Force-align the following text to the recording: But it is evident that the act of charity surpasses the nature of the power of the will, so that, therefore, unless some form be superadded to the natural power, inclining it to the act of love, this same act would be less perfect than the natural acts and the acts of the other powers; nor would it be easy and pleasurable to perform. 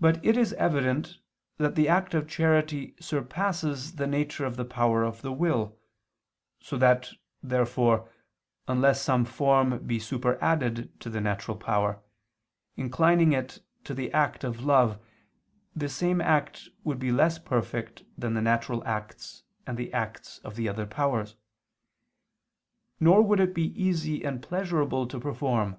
But 0.00 0.24
it 0.24 0.38
is 0.38 0.54
evident 0.54 1.18
that 1.58 1.74
the 1.74 1.86
act 1.86 2.14
of 2.14 2.26
charity 2.26 2.94
surpasses 2.98 3.96
the 3.96 4.06
nature 4.06 4.46
of 4.46 4.56
the 4.56 4.64
power 4.64 5.04
of 5.04 5.20
the 5.20 5.34
will, 5.34 5.76
so 6.62 6.78
that, 6.78 7.10
therefore, 7.42 8.10
unless 8.66 9.02
some 9.02 9.26
form 9.26 9.86
be 9.86 9.98
superadded 9.98 10.98
to 11.00 11.10
the 11.10 11.20
natural 11.20 11.58
power, 11.58 12.00
inclining 12.78 13.34
it 13.34 13.62
to 13.84 13.92
the 13.92 14.10
act 14.14 14.44
of 14.44 14.64
love, 14.64 14.98
this 15.74 15.94
same 15.94 16.22
act 16.22 16.70
would 16.82 16.98
be 16.98 17.12
less 17.12 17.38
perfect 17.38 18.02
than 18.16 18.32
the 18.32 18.40
natural 18.40 18.82
acts 18.86 19.42
and 19.66 19.76
the 19.76 19.92
acts 19.92 20.38
of 20.38 20.56
the 20.56 20.70
other 20.70 20.86
powers; 20.86 21.36
nor 22.98 23.20
would 23.20 23.40
it 23.40 23.52
be 23.52 23.78
easy 23.78 24.24
and 24.24 24.42
pleasurable 24.42 25.06
to 25.06 25.20
perform. 25.20 25.78